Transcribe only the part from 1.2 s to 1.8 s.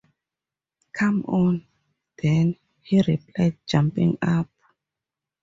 on,